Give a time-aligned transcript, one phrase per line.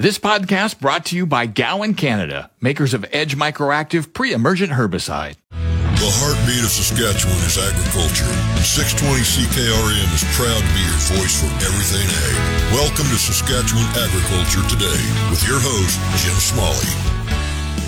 [0.00, 5.36] This podcast brought to you by Gowan Canada, makers of Edge Microactive pre-emergent herbicide.
[5.50, 8.24] The heartbeat of Saskatchewan is agriculture,
[8.56, 12.72] and 620 CKRM is proud to be your voice for everything ag.
[12.72, 16.88] Welcome to Saskatchewan Agriculture Today with your host, Jim Smalley.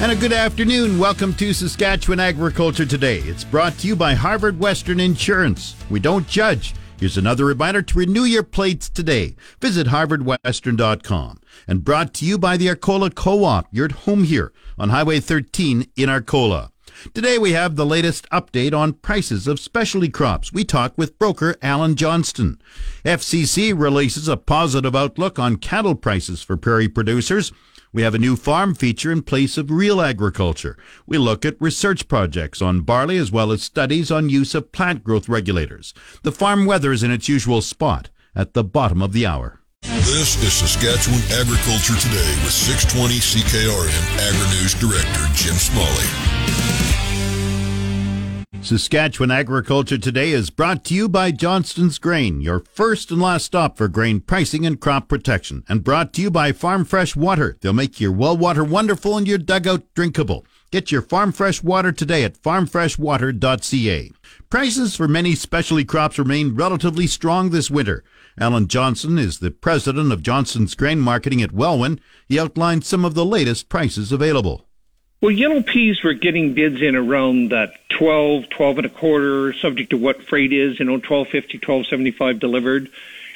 [0.05, 0.98] And a good afternoon.
[0.98, 3.20] Welcome to Saskatchewan Agriculture Today.
[3.20, 5.77] It's brought to you by Harvard Western Insurance.
[5.89, 6.75] We don't judge.
[7.02, 9.34] Here's another reminder to renew your plates today.
[9.61, 11.41] Visit harvardwestern.com.
[11.66, 13.66] And brought to you by the Arcola Co-op.
[13.73, 16.70] You're at home here on Highway 13 in Arcola.
[17.12, 20.53] Today we have the latest update on prices of specialty crops.
[20.53, 22.62] We talk with broker Alan Johnston.
[23.05, 27.50] FCC releases a positive outlook on cattle prices for prairie producers.
[27.95, 30.79] We have a new farm feature in place of real agriculture.
[31.07, 35.05] We look at research projects on barley as well as studies on use of plant
[35.05, 35.93] growth regulators.
[36.23, 39.61] The farm weather is in its usual spot at the bottom of the hour.
[39.83, 47.02] This is Saskatchewan Agriculture Today with 620 CKRM Agri-News Director Jim Smalley.
[48.63, 53.77] Saskatchewan Agriculture Today is brought to you by Johnston's Grain, your first and last stop
[53.77, 57.59] for grain pricing and crop protection, and brought to you by Farm Fresh Water.
[57.61, 60.47] They'll make your well water wonderful and your dugout drinkable.
[60.71, 64.13] Get your Farm Fresh Water today at farmfreshwater.ca.
[64.49, 68.05] Prices for many specialty crops remain relatively strong this winter.
[68.39, 72.01] Alan Johnston is the president of Johnston's Grain Marketing at Welwyn.
[72.29, 74.69] He outlined some of the latest prices available.
[75.23, 79.91] Well, yellow peas were getting bids in around that 12, 12 and a quarter, subject
[79.91, 82.91] to what freight is, you know, 1250, 1275 delivered.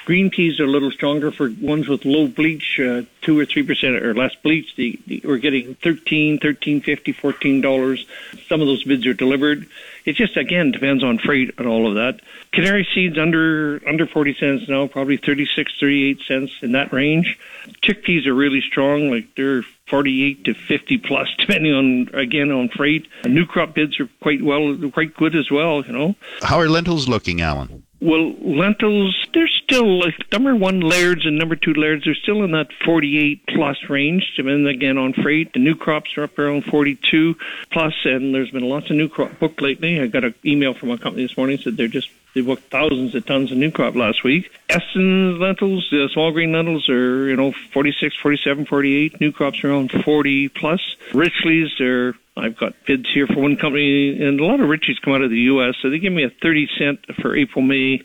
[0.05, 3.63] Green peas are a little stronger for ones with low bleach, uh, two or three
[3.63, 4.75] percent or less bleach.
[4.75, 8.07] The, the, we're getting thirteen, thirteen fifty, fourteen dollars.
[8.49, 9.67] Some of those bids are delivered.
[10.07, 12.21] It just again depends on freight and all of that.
[12.53, 17.39] Canary seeds under under forty cents now, probably 36, 38 cents in that range.
[17.83, 23.07] Chickpeas are really strong, like they're 48 to 50 plus, depending on again on freight.
[23.25, 25.85] New crop bids are quite well, quite good as well.
[25.85, 26.15] You know.
[26.43, 27.83] How are lentils looking, Alan?
[28.01, 32.05] Well, lentils, they're still like number one lairds and number two lairds.
[32.05, 34.35] They're still in that 48 plus range.
[34.37, 37.37] And again, on freight, the new crops are up around 42
[37.71, 40.01] plus, and there's been lots of new crop booked lately.
[40.01, 43.15] I got an email from a company this morning said they're just they booked thousands
[43.15, 44.51] of tons of new crop last week.
[44.69, 49.21] Eston lentils, the small green lentils are, you know, 46, 47, 48.
[49.23, 50.81] New crops are around 40 plus.
[51.13, 55.15] Richleas are I've got bids here for one company, and a lot of Richleas come
[55.15, 58.03] out of the U.S., so they give me a 30 cent for April, May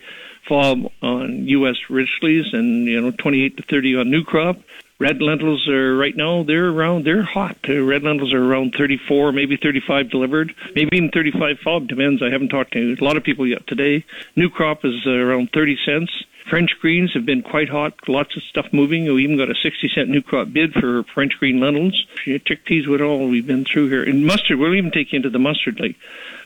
[0.48, 1.78] fob on U.S.
[1.90, 4.58] Richleas and, you know, 28 to 30 on new crop.
[5.00, 7.58] Red lentils are right now they're around they're hot.
[7.68, 11.88] Red lentils are around 34, maybe 35 delivered, maybe even 35 fob.
[11.88, 12.22] Depends.
[12.22, 14.06] I haven't talked to a lot of people yet today.
[14.36, 16.12] New crop is around 30 cents.
[16.50, 17.94] French greens have been quite hot.
[18.08, 19.12] Lots of stuff moving.
[19.14, 22.06] We even got a 60 cent new crop bid for French green lentils.
[22.26, 24.04] Chickpeas with all we've been through here.
[24.04, 25.80] And mustard, we'll even take you into the mustard.
[25.80, 25.96] Like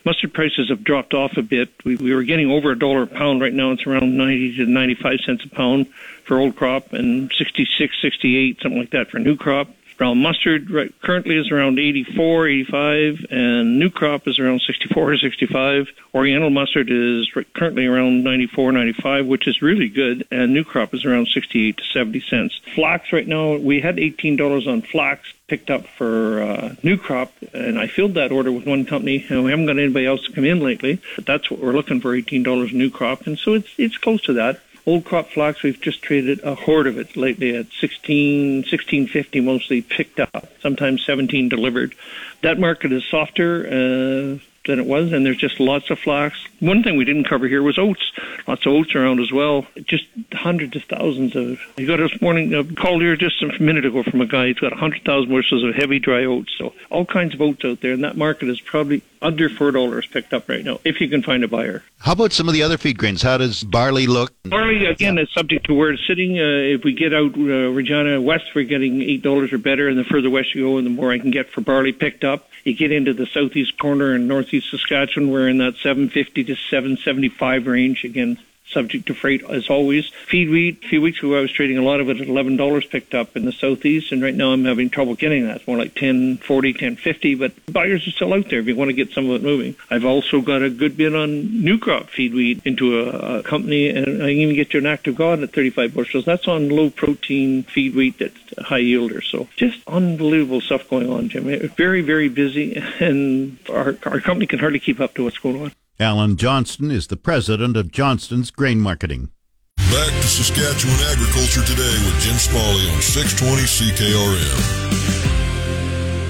[0.03, 1.69] mustard prices have dropped off a bit.
[1.83, 3.41] We, we were getting over a dollar a pound.
[3.41, 5.87] Right now it's around 90 to 95 cents a pound
[6.23, 9.69] for old crop and 66, 68, something like that for new crop.
[9.97, 15.17] Brown mustard right, currently is around 84, 85, and new crop is around 64 or
[15.17, 15.87] 65.
[16.13, 21.05] Oriental mustard is currently around 94, 95, which is really good, and new crop is
[21.05, 22.59] around 68 to 70 cents.
[22.73, 27.79] Flax right now, we had $18 on flax picked up for uh, new crop, and
[27.79, 30.45] I filled that order with one company, and we haven't got anybody else to come
[30.45, 31.01] in lately.
[31.15, 34.21] But that's what we're looking for: eighteen dollars new crop, and so it's it's close
[34.23, 34.59] to that.
[34.87, 39.81] Old crop flax, we've just traded a horde of it lately at 16, 1650 mostly
[39.81, 41.95] picked up, sometimes 17 delivered.
[42.41, 43.65] That market is softer.
[43.65, 46.37] Uh, than it was, and there's just lots of flax.
[46.59, 48.11] One thing we didn't cover here was oats.
[48.47, 49.65] Lots of oats around as well.
[49.85, 51.59] Just hundreds of thousands of.
[51.77, 54.59] You got this morning a call here just a minute ago from a guy who's
[54.59, 56.53] got hundred thousand bushels of heavy dry oats.
[56.57, 60.05] So all kinds of oats out there, and that market is probably under four dollars
[60.05, 61.83] picked up right now if you can find a buyer.
[61.99, 63.21] How about some of the other feed grains?
[63.21, 64.33] How does barley look?
[64.43, 66.37] Barley again is subject to where it's sitting.
[66.37, 69.97] Uh, if we get out uh, Regina West, we're getting eight dollars or better, and
[69.97, 72.49] the further west you go, and the more I can get for barley picked up.
[72.63, 77.67] You get into the southeast corner and northeast Saskatchewan, we're in that 750 to 775
[77.67, 78.03] range.
[78.03, 78.37] Again,
[78.69, 80.09] subject to freight as always.
[80.27, 82.89] Feed wheat, a few weeks ago I was trading a lot of it at $11
[82.89, 85.57] picked up in the southeast, and right now I'm having trouble getting that.
[85.57, 88.75] It's more like 10, 40, 10, 50, but buyers are still out there if you
[88.75, 89.75] want to get some of it moving.
[89.89, 93.89] I've also got a good bid on new crop feed wheat into a, a company,
[93.89, 96.25] and I can even get you an act of God at 35 bushels.
[96.25, 99.23] That's on low protein feed wheat that's high yielder.
[99.23, 101.45] So just unbelievable stuff going on, Jim.
[101.75, 105.71] Very, very busy, and our, our company can hardly keep up to what's going on.
[105.97, 109.29] Alan Johnston is the president of Johnston's Grain Marketing.
[109.77, 114.59] Back to Saskatchewan Agriculture Today with Jim Smalley on 620 CKRM.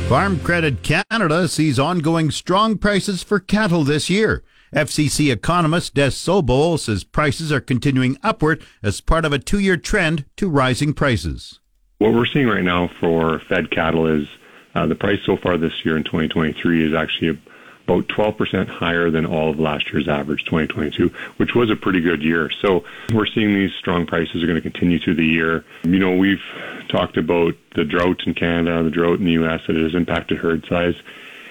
[0.08, 4.44] Farm Credit Canada sees ongoing strong prices for cattle this year.
[4.72, 9.78] FCC economist Des Sobol says prices are continuing upward as part of a two year
[9.78, 11.60] trend to rising prices.
[11.98, 14.28] What we're seeing right now for fed cattle is
[14.76, 17.42] uh, the price so far this year in 2023 is actually
[17.88, 22.24] about 12% higher than all of last year's average, 2022, which was a pretty good
[22.24, 22.50] year.
[22.62, 22.84] So
[23.14, 25.64] we're seeing these strong prices are going to continue through the year.
[25.84, 26.42] You know, we've
[26.90, 29.62] talked about the drought in Canada, the drought in the U.S.
[29.68, 30.96] that has impacted herd size,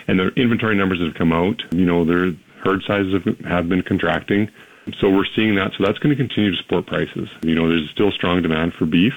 [0.08, 1.62] and the inventory numbers that have come out.
[1.70, 2.32] You know, their
[2.64, 4.50] herd sizes have, have been contracting.
[4.98, 5.72] So we're seeing that.
[5.78, 7.28] So that's going to continue to support prices.
[7.42, 9.14] You know, there's still strong demand for beef.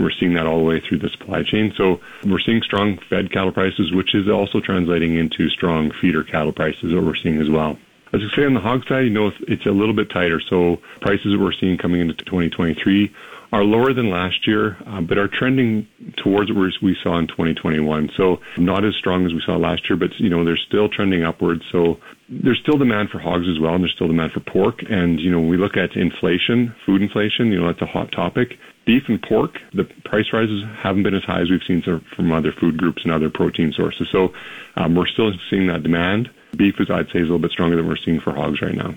[0.00, 1.72] We're seeing that all the way through the supply chain.
[1.76, 6.52] So we're seeing strong fed cattle prices, which is also translating into strong feeder cattle
[6.52, 7.78] prices that we're seeing as well.
[8.12, 10.40] As I say on the hog side, you know, it's a little bit tighter.
[10.40, 13.12] So prices that we're seeing coming into 2023
[13.52, 15.86] are lower than last year, uh, but are trending
[16.16, 18.10] towards what we saw in 2021.
[18.16, 21.24] So not as strong as we saw last year, but you know they're still trending
[21.24, 21.62] upwards.
[21.70, 21.98] So
[22.28, 24.82] there's still demand for hogs as well, and there's still demand for pork.
[24.88, 28.12] And you know when we look at inflation, food inflation, you know that's a hot
[28.12, 28.58] topic
[28.90, 32.50] beef and pork, the price rises haven't been as high as we've seen from other
[32.50, 34.08] food groups and other protein sources.
[34.10, 34.34] So
[34.74, 36.28] um, we're still seeing that demand.
[36.56, 38.74] Beef is, I'd say, is a little bit stronger than we're seeing for hogs right
[38.74, 38.96] now.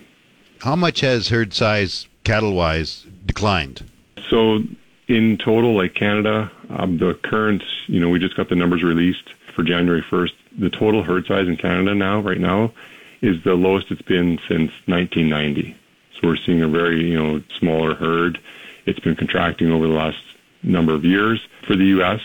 [0.62, 3.88] How much has herd size, cattle wise, declined?
[4.32, 4.64] So
[5.08, 9.30] in total, like Canada, um, the current, you know, we just got the numbers released
[9.54, 10.32] for January 1st.
[10.58, 12.74] The total herd size in Canada now, right now,
[13.22, 15.78] is the lowest it's been since 1990.
[16.16, 18.40] So we're seeing a very, you know, smaller herd.
[18.86, 20.18] It's been contracting over the last
[20.62, 21.46] number of years.
[21.68, 22.20] For the U.S.,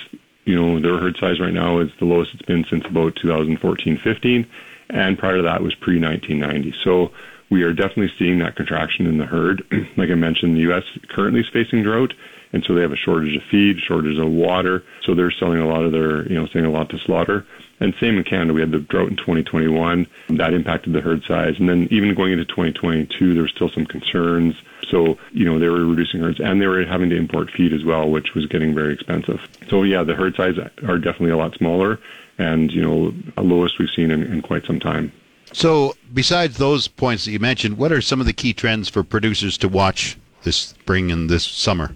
[0.44, 4.46] you know, their herd size right now is the lowest it's been since about 2014-15,
[4.90, 6.74] and prior to that was pre-1990.
[6.82, 7.12] So
[7.50, 9.62] we are definitely seeing that contraction in the herd.
[9.96, 10.84] like I mentioned, the U.S.
[11.08, 12.14] currently is facing drought,
[12.52, 14.82] and so they have a shortage of feed, shortage of water.
[15.02, 17.46] So they're selling a lot of their, you know, selling a lot to slaughter.
[17.80, 21.58] And same in Canada, we had the drought in 2021 that impacted the herd size,
[21.58, 24.56] and then even going into 2022, there were still some concerns.
[24.88, 27.84] So you know they were reducing herds, and they were having to import feed as
[27.84, 29.46] well, which was getting very expensive.
[29.68, 32.00] So yeah, the herd size are definitely a lot smaller,
[32.38, 35.12] and you know lowest we've seen in, in quite some time.
[35.52, 39.02] So, besides those points that you mentioned, what are some of the key trends for
[39.02, 41.94] producers to watch this spring and this summer?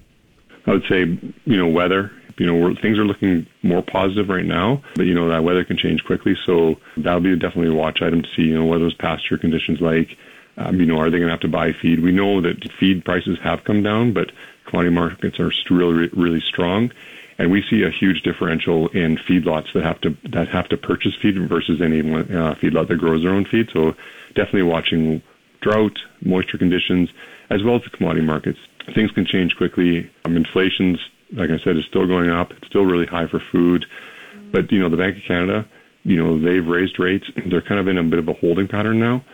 [0.66, 2.10] I would say, you know, weather.
[2.38, 5.76] You know, things are looking more positive right now, but you know that weather can
[5.76, 6.34] change quickly.
[6.46, 8.42] So that'll be definitely a watch item to see.
[8.42, 10.16] You know, what those pasture conditions like.
[10.56, 12.00] Um, you know, are they going to have to buy feed?
[12.00, 14.32] We know that feed prices have come down, but
[14.66, 16.90] commodity markets are really, really strong,
[17.38, 21.14] and we see a huge differential in feedlots that have to that have to purchase
[21.14, 23.70] feed versus any uh, feedlot that grows their own feed.
[23.72, 23.94] So
[24.34, 25.22] definitely watching
[25.60, 27.10] drought, moisture conditions,
[27.50, 28.58] as well as the commodity markets.
[28.94, 30.10] Things can change quickly.
[30.24, 30.98] Um, inflation's,
[31.32, 32.52] like I said, is still going up.
[32.52, 33.86] It's still really high for food,
[34.50, 35.66] but you know the Bank of Canada,
[36.02, 37.26] you know they've raised rates.
[37.46, 39.24] They're kind of in a bit of a holding pattern now.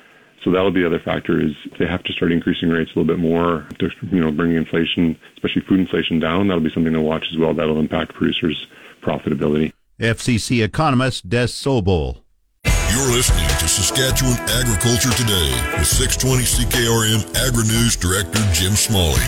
[0.45, 3.13] So that'll be the other factor is they have to start increasing rates a little
[3.13, 6.47] bit more to, you know, bring inflation, especially food inflation down.
[6.47, 7.55] That'll be something to watch as well.
[7.55, 8.67] That'll impact producers'
[9.03, 9.73] profitability.
[9.99, 12.23] FCC economist Des Sobol.
[12.91, 19.21] You're listening to Saskatchewan Agriculture Today with 620 CKRM Agri-News Director Jim Smalley.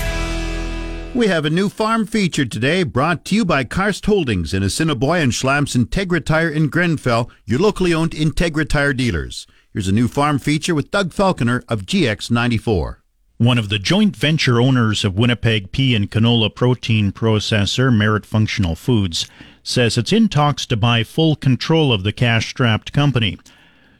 [1.14, 5.22] We have a new farm feature today brought to you by Karst Holdings in Assiniboia
[5.22, 9.46] and Schlamps Integra Tire in Grenfell, your locally owned Integra Tire dealers.
[9.72, 12.99] Here's a new farm feature with Doug Falconer of GX94.
[13.40, 18.74] One of the joint venture owners of Winnipeg pea and canola protein processor Merit Functional
[18.74, 19.26] Foods
[19.62, 23.38] says it's in talks to buy full control of the cash strapped company.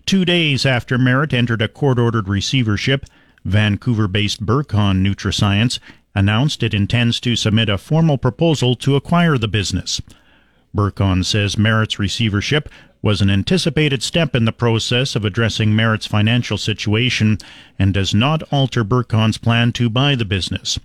[0.04, 3.06] Two days after Merit entered a court ordered receivership,
[3.42, 5.78] Vancouver based Burcon NutraScience
[6.14, 10.02] announced it intends to submit a formal proposal to acquire the business.
[10.74, 12.68] Burcon says Merit's receivership
[13.02, 17.38] was an anticipated step in the process of addressing Merit's financial situation
[17.78, 20.78] and does not alter Burcon's plan to buy the business.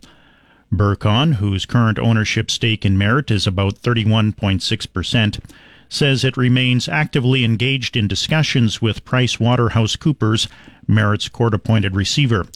[0.74, 5.40] Burcon, whose current ownership stake in Merit is about 31.6%,
[5.88, 10.48] says it remains actively engaged in discussions with Price Waterhouse Coopers,
[10.88, 12.48] Merit's court appointed receiver.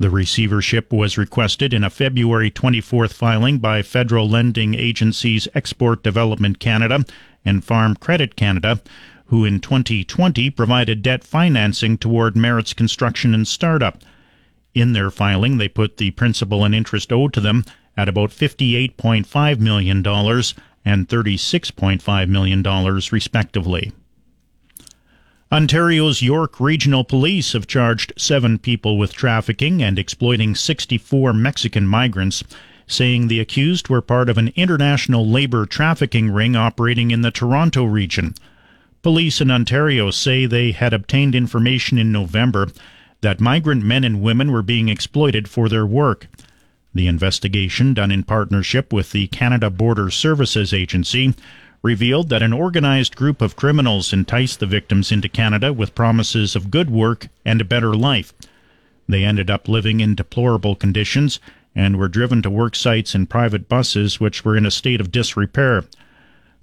[0.00, 6.58] The receivership was requested in a February 24th filing by federal lending agencies Export Development
[6.58, 7.04] Canada
[7.44, 8.80] and Farm Credit Canada,
[9.26, 14.02] who in 2020 provided debt financing toward Merit's construction and startup.
[14.72, 19.58] In their filing, they put the principal and interest owed to them at about $58.5
[19.58, 22.62] million and $36.5 million,
[23.12, 23.92] respectively.
[25.52, 32.44] Ontario's York Regional Police have charged seven people with trafficking and exploiting 64 Mexican migrants,
[32.86, 37.82] saying the accused were part of an international labor trafficking ring operating in the Toronto
[37.82, 38.34] region.
[39.02, 42.68] Police in Ontario say they had obtained information in November
[43.20, 46.28] that migrant men and women were being exploited for their work.
[46.94, 51.34] The investigation, done in partnership with the Canada Border Services Agency,
[51.82, 56.70] revealed that an organized group of criminals enticed the victims into Canada with promises of
[56.70, 58.34] good work and a better life.
[59.08, 61.40] They ended up living in deplorable conditions
[61.74, 65.12] and were driven to work sites in private buses which were in a state of
[65.12, 65.84] disrepair.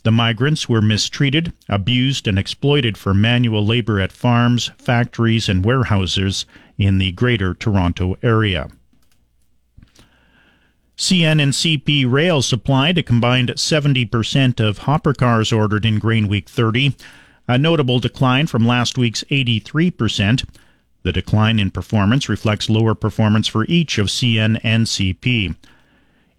[0.03, 6.45] The migrants were mistreated, abused, and exploited for manual labor at farms, factories, and warehouses
[6.77, 8.69] in the Greater Toronto Area.
[10.97, 16.49] CN and CP Rail supplied a combined 70% of hopper cars ordered in Grain Week
[16.49, 16.95] 30,
[17.47, 20.43] a notable decline from last week's 83%.
[21.03, 25.55] The decline in performance reflects lower performance for each of CN and CP.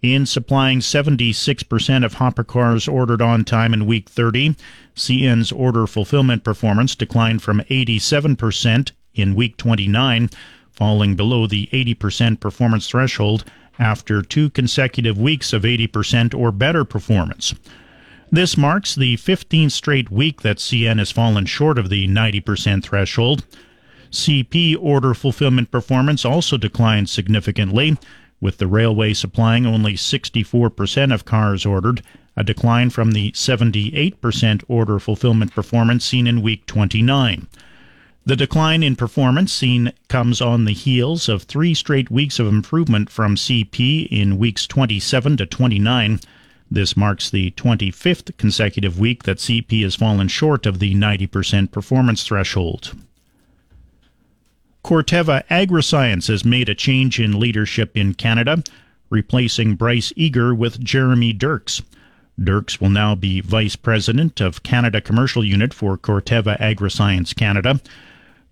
[0.01, 4.57] In supplying 76% of hopper cars ordered on time in week 30,
[4.93, 10.29] CN's order fulfillment performance declined from 87% in week 29,
[10.69, 13.45] falling below the 80% performance threshold
[13.79, 17.55] after two consecutive weeks of 80% or better performance.
[18.31, 23.43] This marks the 15th straight week that CN has fallen short of the 90% threshold.
[24.11, 27.97] CP order fulfillment performance also declined significantly,
[28.41, 32.03] with the railway supplying only 64% of cars ordered,
[32.35, 37.47] a decline from the 78% order fulfillment performance seen in week 29.
[38.29, 43.09] The decline in performance seen comes on the heels of three straight weeks of improvement
[43.09, 46.19] from CP in weeks 27 to 29.
[46.69, 52.23] This marks the 25th consecutive week that CP has fallen short of the 90% performance
[52.23, 52.95] threshold.
[54.83, 58.61] Corteva Agriscience has made a change in leadership in Canada,
[59.09, 61.81] replacing Bryce Eger with Jeremy Dirks.
[62.39, 67.81] Dirks will now be Vice President of Canada Commercial Unit for Corteva Agriscience Canada.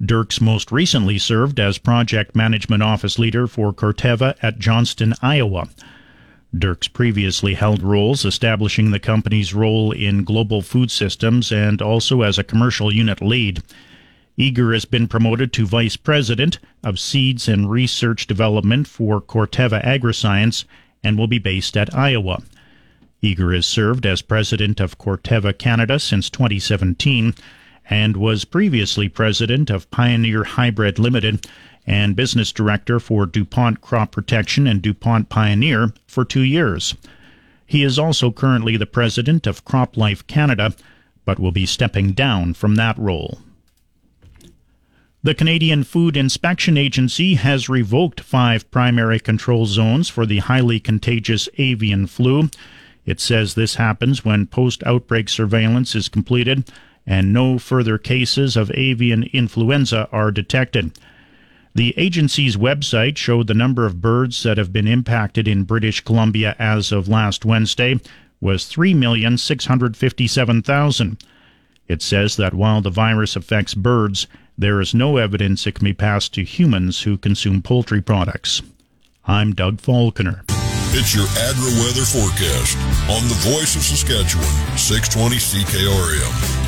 [0.04, 5.70] Dirks most recently served as Project Management Office Leader for Corteva at Johnston, Iowa.
[6.56, 12.38] Dirks previously held roles establishing the company's role in global food systems and also as
[12.38, 13.64] a commercial unit lead.
[14.38, 20.64] Eger has been promoted to Vice President of Seeds and Research Development for Corteva Agriscience
[21.04, 22.44] and will be based at Iowa.
[23.24, 27.34] Eger has served as President of Corteva Canada since 2017
[27.90, 31.48] and was previously president of Pioneer Hybrid Limited
[31.86, 36.96] and business director for DuPont Crop Protection and DuPont Pioneer for two years.
[37.66, 40.74] He is also currently the president of CropLife Canada,
[41.26, 43.40] but will be stepping down from that role.
[45.24, 51.50] The Canadian Food Inspection Agency has revoked five primary control zones for the highly contagious
[51.58, 52.50] avian flu.
[53.06, 56.70] It says this happens when post outbreak surveillance is completed
[57.08, 60.92] and no further cases of avian influenza are detected.
[61.74, 66.56] The agency's website showed the number of birds that have been impacted in British Columbia
[66.60, 68.02] as of last Wednesday
[68.42, 71.22] was 3,657,000.
[71.88, 75.94] It says that while the virus affects birds, there is no evidence it can be
[75.94, 78.62] passed to humans who consume poultry products.
[79.26, 80.44] I'm Doug Falconer.
[80.50, 84.48] It's your agri weather forecast on the voice of Saskatchewan,
[84.78, 86.67] 620 CKRM.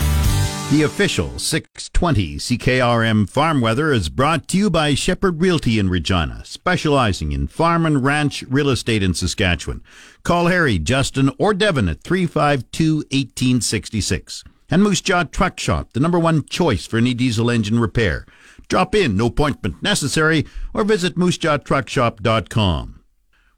[0.71, 6.45] The official 620 CKRM farm weather is brought to you by Shepherd Realty in Regina,
[6.45, 9.81] specializing in farm and ranch real estate in Saskatchewan.
[10.21, 14.43] Call Harry, Justin, or Devin at 352 1866.
[14.69, 18.27] And Moose Jaw Truck Shop, the number one choice for any diesel engine repair.
[18.67, 23.03] Drop in, no appointment necessary, or visit moosejawtruckshop.com.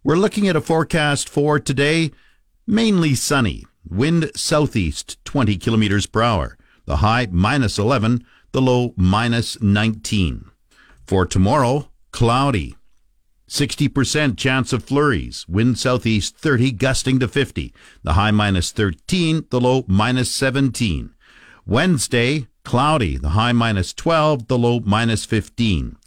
[0.02, 2.12] We're looking at a forecast for today,
[2.66, 9.62] mainly sunny, wind southeast 20 kilometers per hour the high minus 11, the low minus
[9.62, 10.52] 19.
[11.06, 12.76] For tomorrow, cloudy.
[13.50, 19.60] 60% chance of flurries, wind southeast 30, gusting to 50, the high minus 13, the
[19.60, 21.14] low minus 17.
[21.66, 25.98] Wednesday, cloudy, the high minus 12, the low minus 15.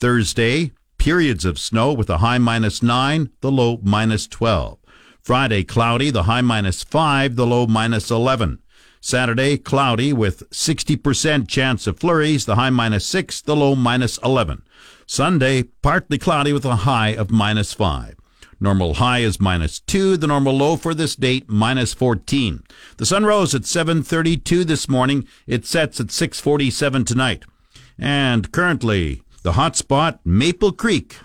[0.00, 4.78] Thursday, periods of snow with a high minus 9, the low minus 12.
[5.20, 8.60] Friday, cloudy, the high minus 5, the low minus 11.
[9.06, 14.62] Saturday, cloudy with 60% chance of flurries, the high minus 6, the low minus 11.
[15.04, 18.16] Sunday, partly cloudy with a high of minus 5.
[18.58, 20.16] Normal high is minus 2.
[20.16, 22.62] The normal low for this date, minus 14.
[22.96, 25.28] The sun rose at 7.32 this morning.
[25.46, 27.44] It sets at 6.47 tonight.
[27.98, 31.18] And currently, the hot spot, Maple Creek,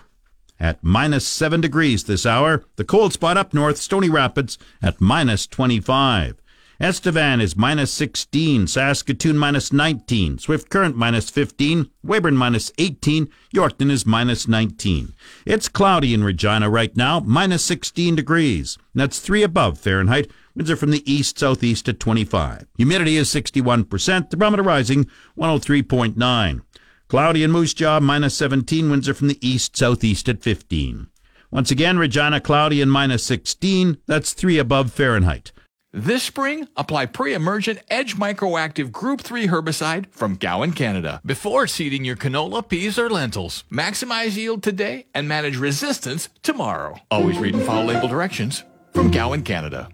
[0.60, 2.62] at minus 7 degrees this hour.
[2.76, 6.36] The cold spot up north, Stony Rapids, at minus 25.
[6.82, 13.90] Estevan is minus 16, Saskatoon minus 19, Swift Current minus 15, Weyburn minus 18, Yorkton
[13.90, 15.12] is minus 19.
[15.44, 18.78] It's cloudy in Regina right now, minus 16 degrees.
[18.94, 20.30] That's 3 above Fahrenheit.
[20.54, 22.64] Winds are from the east southeast at 25.
[22.78, 25.04] Humidity is 61%, thermometer rising
[25.36, 26.62] 103.9.
[27.08, 31.08] Cloudy in Moose Jaw, minus 17, winds are from the east southeast at 15.
[31.50, 35.52] Once again, Regina cloudy and minus 16, that's 3 above Fahrenheit.
[35.92, 42.14] This spring, apply pre-emergent Edge Microactive Group 3 herbicide from Gowan, Canada, before seeding your
[42.14, 43.64] canola, peas, or lentils.
[43.72, 47.00] Maximize yield today and manage resistance tomorrow.
[47.10, 49.88] Always read and follow label directions from Gowan, Canada.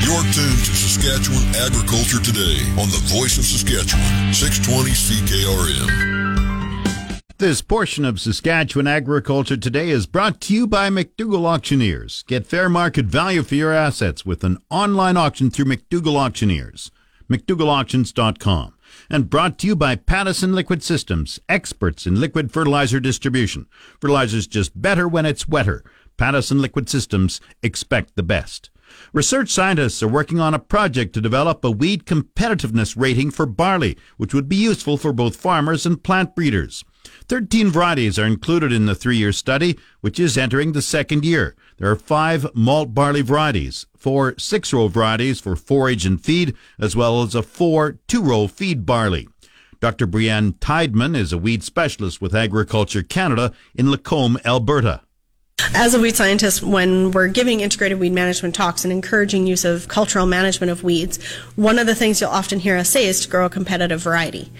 [0.00, 6.25] You're tuned to Saskatchewan Agriculture Today on the Voice of Saskatchewan, 620 CKRM.
[7.38, 12.24] This portion of Saskatchewan Agriculture Today is brought to you by McDougall Auctioneers.
[12.26, 16.90] Get fair market value for your assets with an online auction through McDougall Auctioneers.
[17.30, 18.72] McDougallAuctions.com.
[19.10, 23.66] And brought to you by Pattison Liquid Systems, experts in liquid fertilizer distribution.
[24.00, 25.84] Fertilizer's just better when it's wetter.
[26.16, 28.70] Pattison Liquid Systems expect the best.
[29.12, 33.94] Research scientists are working on a project to develop a weed competitiveness rating for barley,
[34.16, 36.82] which would be useful for both farmers and plant breeders.
[37.28, 41.56] 13 varieties are included in the three year study, which is entering the second year.
[41.78, 46.94] There are five malt barley varieties, four six row varieties for forage and feed, as
[46.94, 49.28] well as a four two row feed barley.
[49.80, 50.06] Dr.
[50.06, 55.02] Breanne Tidemann is a weed specialist with Agriculture Canada in Lacombe, Alberta.
[55.74, 59.88] As a weed scientist, when we're giving integrated weed management talks and encouraging use of
[59.88, 61.22] cultural management of weeds,
[61.56, 64.50] one of the things you'll often hear us say is to grow a competitive variety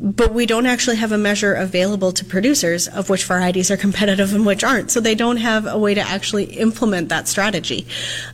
[0.00, 4.32] but we don't actually have a measure available to producers of which varieties are competitive
[4.32, 4.90] and which aren't.
[4.90, 7.86] So they don't have a way to actually implement that strategy.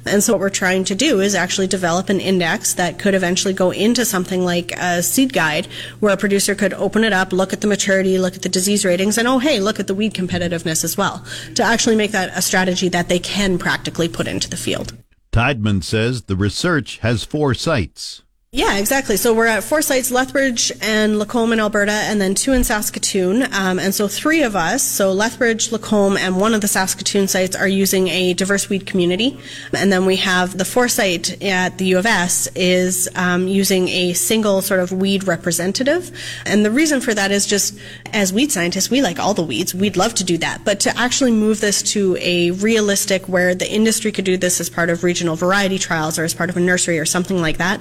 [0.05, 3.55] And so what we're trying to do is actually develop an index that could eventually
[3.55, 5.67] go into something like a seed guide
[6.01, 8.85] where a producer could open it up, look at the maturity, look at the disease
[8.85, 11.25] ratings, and oh, hey, look at the weed competitiveness as well
[11.55, 14.93] to actually make that a strategy that they can practically put into the field.
[15.33, 18.24] Tidemann says the research has four sites.
[18.55, 19.17] Yeah, exactly.
[19.17, 23.53] So we're at four sites, Lethbridge and Lacombe in Alberta, and then two in Saskatoon.
[23.53, 27.57] Um, and so three of us, so Lethbridge, Lacombe, and one of the Saskatoon sites
[27.57, 29.37] are using a diverse weed community.
[29.73, 33.89] And then we have the four site at the U of S is um, using
[33.89, 36.17] a single sort of weed representative.
[36.47, 37.77] And the reason for that is just
[38.13, 39.75] as weed scientists, we like all the weeds.
[39.75, 40.65] We'd love to do that.
[40.65, 44.71] But to actually move this to a realistic where the industry could do this as
[44.71, 47.81] part of regional variety trials or as part of a nursery or something like that,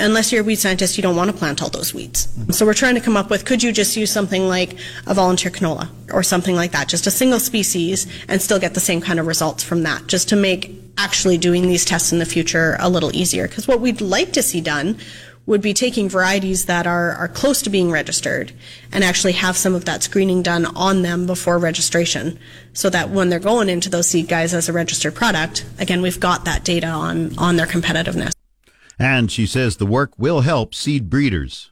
[0.00, 2.28] unless you're a weed scientist, you don't want to plant all those weeds.
[2.56, 4.76] So we're trying to come up with could you just use something like
[5.06, 8.80] a volunteer canola or something like that, just a single species, and still get the
[8.80, 12.26] same kind of results from that, just to make actually doing these tests in the
[12.26, 13.48] future a little easier.
[13.48, 14.98] Because what we'd like to see done
[15.46, 18.52] would be taking varieties that are, are close to being registered
[18.92, 22.38] and actually have some of that screening done on them before registration
[22.72, 26.20] so that when they're going into those seed guys as a registered product, again, we've
[26.20, 28.32] got that data on, on their competitiveness.
[28.98, 31.70] And she says the work will help seed breeders.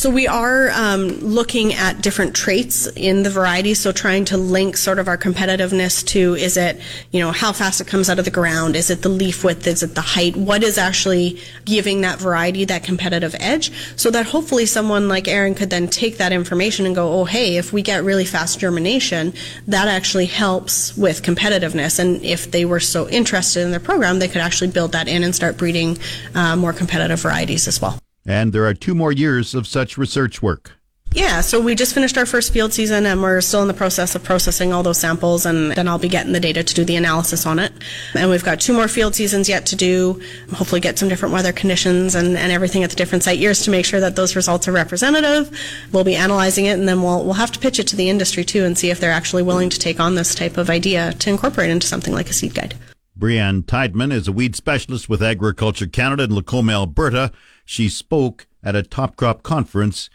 [0.00, 3.74] So we are um, looking at different traits in the variety.
[3.74, 6.80] So trying to link sort of our competitiveness to is it
[7.12, 8.76] you know how fast it comes out of the ground?
[8.76, 9.66] Is it the leaf width?
[9.66, 10.38] Is it the height?
[10.38, 13.72] What is actually giving that variety that competitive edge?
[13.96, 17.58] So that hopefully someone like Aaron could then take that information and go, oh hey,
[17.58, 19.34] if we get really fast germination,
[19.66, 21.98] that actually helps with competitiveness.
[21.98, 25.22] And if they were so interested in their program, they could actually build that in
[25.22, 25.98] and start breeding
[26.34, 27.99] uh, more competitive varieties as well.
[28.30, 30.78] And there are two more years of such research work.
[31.12, 34.14] Yeah, so we just finished our first field season and we're still in the process
[34.14, 36.94] of processing all those samples and then I'll be getting the data to do the
[36.94, 37.72] analysis on it.
[38.14, 40.22] And we've got two more field seasons yet to do,
[40.54, 43.72] hopefully get some different weather conditions and, and everything at the different site years to
[43.72, 45.50] make sure that those results are representative.
[45.90, 48.44] We'll be analyzing it and then we'll, we'll have to pitch it to the industry
[48.44, 51.30] too and see if they're actually willing to take on this type of idea to
[51.30, 52.76] incorporate into something like a seed guide.
[53.18, 57.32] Breanne Tidemann is a weed specialist with Agriculture Canada in Lacombe, Alberta.
[57.70, 60.10] She spoke at a top crop conference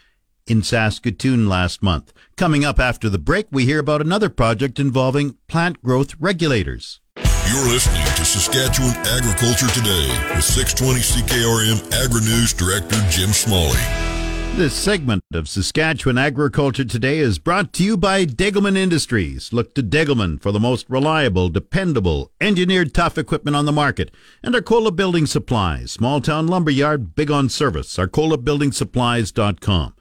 [0.46, 2.12] in Saskatoon last month.
[2.36, 7.00] Coming up after the break, we hear about another project involving plant growth regulators.
[7.16, 14.15] You're listening to Saskatchewan Agriculture Today with 620 CKRM Agri News Director Jim Smalley.
[14.56, 19.52] This segment of Saskatchewan Agriculture Today is brought to you by Degelman Industries.
[19.52, 24.10] Look to Degelman for the most reliable, dependable, engineered tough equipment on the market.
[24.42, 27.98] And Arcola Building Supplies, small town lumber yard, big on service.
[27.98, 29.92] ArcolaBuildingSupplies.com.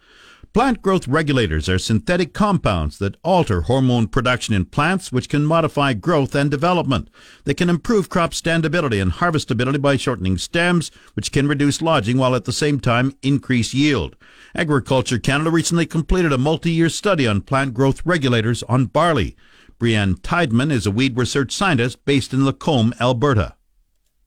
[0.55, 5.91] Plant growth regulators are synthetic compounds that alter hormone production in plants, which can modify
[5.91, 7.09] growth and development.
[7.43, 12.33] They can improve crop standability and harvestability by shortening stems, which can reduce lodging while
[12.35, 14.15] at the same time increase yield.
[14.55, 19.35] Agriculture Canada recently completed a multi-year study on plant growth regulators on barley.
[19.79, 23.55] Breanne Tidemann is a weed research scientist based in Lacombe, Alberta.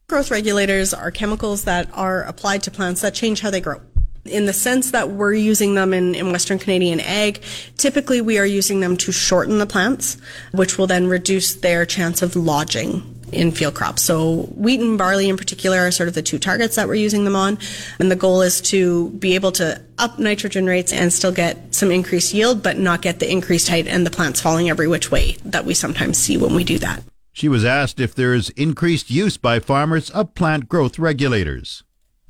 [0.06, 3.80] Growth regulators are chemicals that are applied to plants that change how they grow
[4.24, 7.42] in the sense that we're using them in, in Western Canadian ag,
[7.78, 10.18] typically we are using them to shorten the plants,
[10.52, 14.02] which will then reduce their chance of lodging in field crops.
[14.02, 17.24] So wheat and barley in particular are sort of the two targets that we're using
[17.24, 17.58] them on.
[17.98, 21.90] And the goal is to be able to up nitrogen rates and still get some
[21.90, 25.36] increased yield, but not get the increased height and the plants falling every which way
[25.44, 27.02] that we sometimes see when we do that.
[27.32, 31.84] She was asked if there is increased use by farmers of plant growth regulators.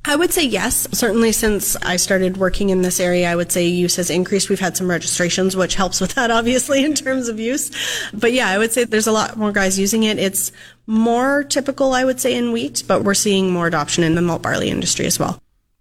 [0.05, 0.87] I would say yes.
[0.91, 4.49] Certainly, since I started working in this area, I would say use has increased.
[4.49, 7.71] We've had some registrations, which helps with that, obviously, in terms of use.
[8.13, 10.17] But yeah, I would say there's a lot more guys using it.
[10.17, 10.51] It's
[10.89, 14.41] more typical, I would say, in wheat, but we're seeing more adoption in the malt
[14.41, 15.39] barley industry as well.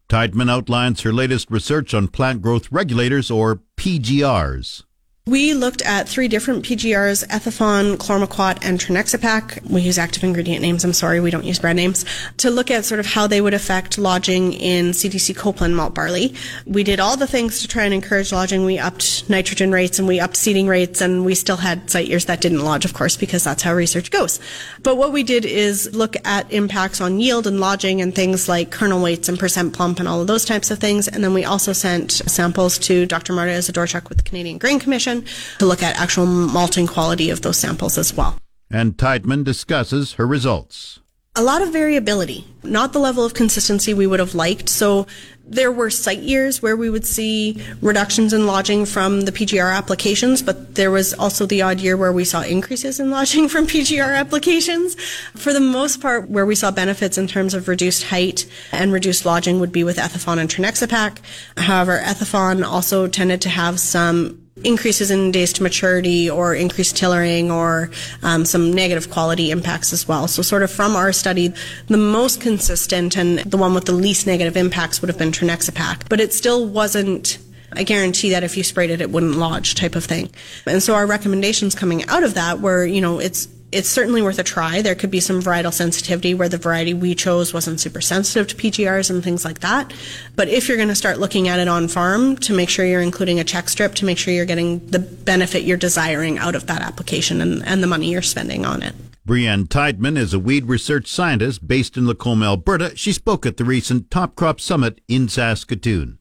[0.08, 4.84] Tidemann outlines her latest research on plant growth regulators, or PGRs.
[5.28, 9.62] We looked at three different PGRs, Ethephon, Chlormequat, and Trinexapac.
[9.68, 12.06] We use active ingredient names, I'm sorry, we don't use brand names,
[12.38, 16.34] to look at sort of how they would affect lodging in CDC Copeland malt barley.
[16.64, 18.64] We did all the things to try and encourage lodging.
[18.64, 22.24] We upped nitrogen rates and we upped seeding rates, and we still had site years
[22.24, 24.40] that didn't lodge, of course, because that's how research goes.
[24.82, 28.70] But what we did is look at impacts on yield and lodging and things like
[28.70, 31.06] kernel weights and percent plump and all of those types of things.
[31.06, 33.34] And then we also sent samples to Dr.
[33.34, 35.17] Marta Izydorczyk with the Canadian Grain Commission
[35.58, 38.38] to look at actual malting quality of those samples as well.
[38.70, 41.00] And Tidemann discusses her results.
[41.36, 44.68] A lot of variability, not the level of consistency we would have liked.
[44.68, 45.06] So
[45.48, 50.42] there were site years where we would see reductions in lodging from the PGR applications,
[50.42, 54.18] but there was also the odd year where we saw increases in lodging from PGR
[54.18, 54.94] applications.
[55.36, 59.24] For the most part, where we saw benefits in terms of reduced height and reduced
[59.24, 61.18] lodging would be with Ethephon and Trinexapac.
[61.56, 67.50] However, Ethephon also tended to have some increases in days to maturity or increased tillering
[67.50, 67.90] or
[68.22, 70.28] um, some negative quality impacts as well.
[70.28, 71.52] So, sort of from our study,
[71.86, 76.08] the most consistent and the one with the least negative impacts would have been Trinexapac,
[76.08, 77.38] but it still wasn't
[77.72, 80.30] a guarantee that if you sprayed it, it wouldn't lodge type of thing.
[80.66, 84.38] And so our recommendations coming out of that were, you know, it's it's certainly worth
[84.38, 84.80] a try.
[84.80, 88.56] There could be some varietal sensitivity where the variety we chose wasn't super sensitive to
[88.56, 89.92] PGRs and things like that.
[90.36, 93.02] But if you're going to start looking at it on farm, to make sure you're
[93.02, 96.66] including a check strip to make sure you're getting the benefit you're desiring out of
[96.66, 98.94] that application and, and the money you're spending on it.
[99.26, 102.96] Breanne Tidemann is a weed research scientist based in Lacombe, Alberta.
[102.96, 106.18] She spoke at the recent Top Crop Summit in Saskatoon.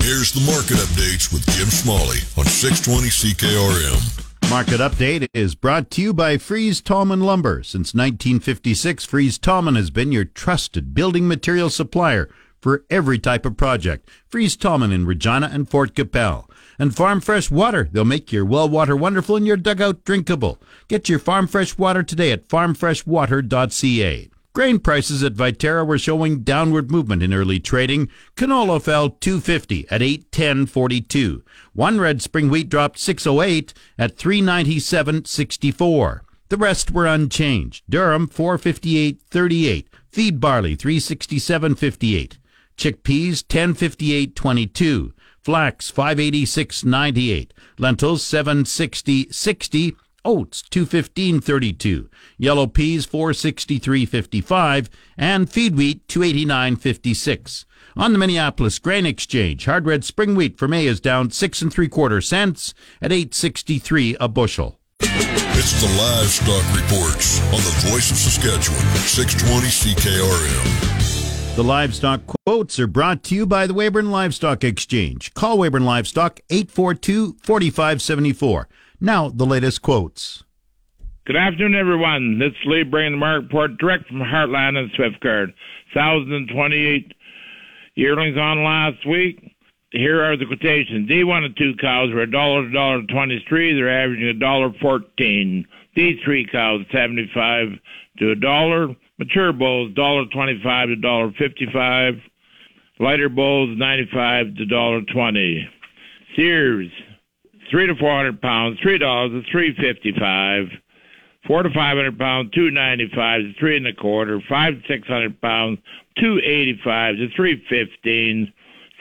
[0.00, 4.23] Here's the market updates with Jim Smalley on 620 CKRM.
[4.50, 7.62] Market Update is brought to you by Fries Tallman Lumber.
[7.62, 12.28] Since 1956, Fries Tallman has been your trusted building material supplier
[12.60, 14.08] for every type of project.
[14.28, 16.48] Fries Tallman in Regina and Fort Qu'Appelle.
[16.78, 17.88] And Farm Fresh Water.
[17.90, 20.60] They'll make your well water wonderful and your dugout drinkable.
[20.88, 24.30] Get your Farm Fresh Water today at farmfreshwater.ca.
[24.54, 28.08] Grain prices at Viterra were showing downward movement in early trading.
[28.36, 31.42] Canola fell 250 at 810.42.
[31.72, 36.20] One red spring wheat dropped 608 at 397.64.
[36.50, 37.82] The rest were unchanged.
[37.90, 39.86] Durum 458.38.
[40.08, 42.38] Feed barley 367.58.
[42.76, 45.12] Chickpeas 1058.22.
[45.40, 47.50] Flax 586.98.
[47.78, 52.08] Lentils 760.60 oats 215.32,
[52.38, 57.64] yellow peas 463.55, and feed wheat 289.56.
[57.96, 61.72] On the Minneapolis Grain Exchange, hard red spring wheat for May is down six and
[61.72, 64.80] three quarter cents at 863 a bushel.
[65.00, 71.56] It's the livestock reports on the Voice of Saskatchewan, 620 CKRM.
[71.56, 75.32] The livestock quotes are brought to you by the Weyburn Livestock Exchange.
[75.34, 78.68] Call Weyburn Livestock 842 4574.
[79.04, 80.44] Now, the latest quotes.
[81.26, 82.38] Good afternoon, everyone.
[82.38, 85.52] This is Lee bringing the market report direct from Heartland and Swiftcurrent.
[85.92, 87.12] 1,028
[87.96, 89.54] yearlings on last week.
[89.90, 91.06] here are the quotations.
[91.10, 93.74] D1 and 2 cows were a dollar to dollar 23.
[93.74, 95.66] They're averaging a dollar 14.
[95.94, 97.78] D3 cows 75
[98.20, 98.88] to a dollar.
[99.18, 102.14] Mature bulls dollar 25 to dollar 55.
[103.00, 105.68] Lighter bulls 95 to dollar 20.
[107.74, 110.66] Three to 400 pounds, three dollars to 355.
[111.44, 114.40] Four to 500 pounds, 295 to three and a quarter.
[114.48, 115.80] Five to 600 pounds,
[116.20, 118.52] 285 to 315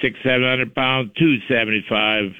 [0.02, 2.32] six seven hundred pounds, two seventy five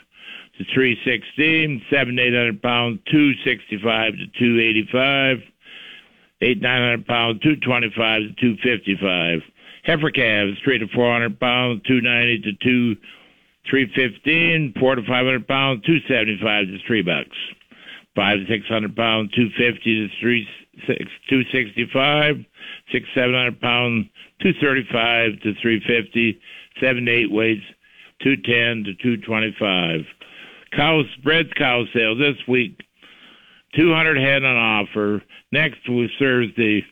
[0.58, 5.38] to three sixteen, seven eight hundred pounds, two sixty five to two eighty five,
[6.42, 9.40] eight nine hundred pounds, two twenty five to two fifty five.
[9.84, 13.00] Heifer calves, three to four hundred pounds, two ninety to two
[13.70, 17.38] three fifteen, four to five hundred pounds, two seventy five to three bucks.
[18.16, 20.48] Five to six hundred pounds, two fifty to three
[20.88, 22.36] six two sixty five,
[22.92, 24.08] six seven hundred pounds,
[24.42, 26.40] two thirty five to three fifty
[26.80, 27.64] seven to eight weights,
[28.24, 30.02] 210 to 225.
[30.76, 32.80] Cows, spreads cow sale this week,
[33.76, 35.22] 200 head on offer.
[35.52, 36.84] Next was Thursday,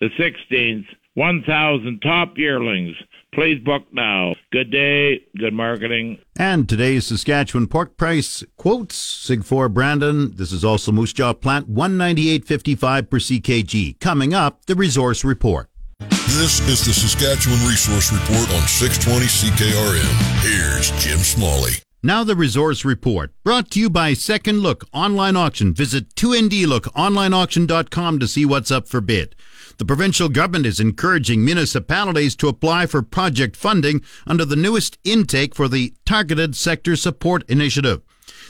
[0.00, 2.96] the 16th, 1,000 top yearlings.
[3.34, 4.34] Please book now.
[4.52, 6.18] Good day, good marketing.
[6.38, 10.34] And today's Saskatchewan pork price quotes Sig 4 Brandon.
[10.36, 14.00] This is also Moose Jaw Plant 198.55 per CKG.
[14.00, 15.68] Coming up, the resource report.
[16.00, 20.14] This is the Saskatchewan Resource Report on 620 CKRM.
[20.42, 21.72] Here's Jim Smalley.
[22.02, 25.74] Now the resource report, brought to you by Second Look Online Auction.
[25.74, 29.34] Visit 2ndlookonlineauction.com to see what's up for bid.
[29.78, 35.54] The provincial government is encouraging municipalities to apply for project funding under the newest intake
[35.54, 38.02] for the Targeted Sector Support Initiative.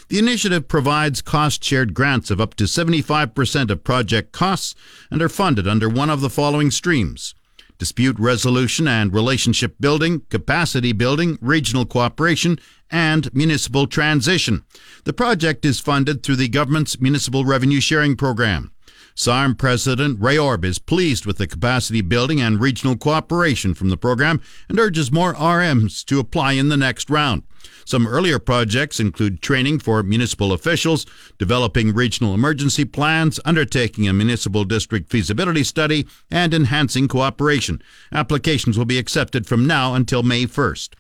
[0.09, 4.75] The initiative provides cost shared grants of up to 75% of project costs
[5.11, 7.35] and are funded under one of the following streams
[7.77, 12.59] dispute resolution and relationship building, capacity building, regional cooperation,
[12.91, 14.65] and municipal transition.
[15.05, 18.73] The project is funded through the government's municipal revenue sharing program.
[19.19, 23.97] SARM President Ray Orb is pleased with the capacity building and regional cooperation from the
[23.97, 27.43] program and urges more RMs to apply in the next round.
[27.85, 31.05] Some earlier projects include training for municipal officials,
[31.37, 37.83] developing regional emergency plans, undertaking a municipal district feasibility study, and enhancing cooperation.
[38.13, 40.91] Applications will be accepted from now until May 1st.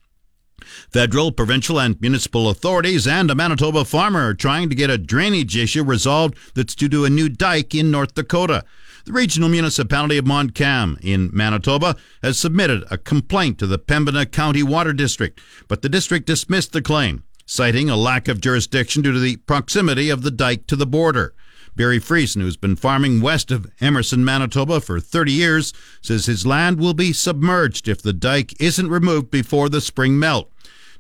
[0.91, 5.57] Federal, provincial, and municipal authorities and a Manitoba farmer are trying to get a drainage
[5.57, 8.65] issue resolved that's due to a new dike in North Dakota.
[9.05, 14.63] The regional municipality of Montcalm in Manitoba has submitted a complaint to the Pembina County
[14.63, 19.21] Water District, but the district dismissed the claim, citing a lack of jurisdiction due to
[19.21, 21.35] the proximity of the dike to the border.
[21.79, 26.81] Barry Friesen, who's been farming west of Emerson, Manitoba for 30 years, says his land
[26.81, 30.51] will be submerged if the dike isn't removed before the spring melt.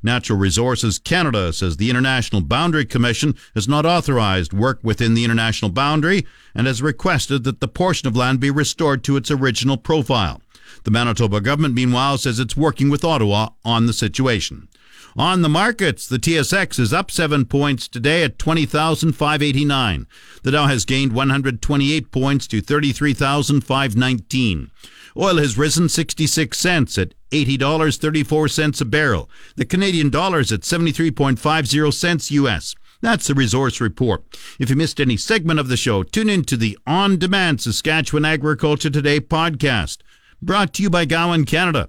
[0.04, 5.72] Natural Resources Canada says the International Boundary Commission has not authorized work within the international
[5.72, 10.40] boundary and has requested that the portion of land be restored to its original profile.
[10.84, 14.68] The Manitoba government, meanwhile, says it's working with Ottawa on the situation.
[15.18, 20.06] On the markets, the TSX is up 7 points today at 20,589.
[20.44, 24.70] The Dow has gained 128 points to 33,519.
[25.16, 29.28] Oil has risen 66 cents at $80.34 a barrel.
[29.56, 32.76] The Canadian dollar is at 73.50 cents US.
[33.00, 34.22] That's the resource report.
[34.60, 38.24] If you missed any segment of the show, tune in to the On Demand Saskatchewan
[38.24, 39.98] Agriculture Today podcast,
[40.40, 41.88] brought to you by Gowan Canada.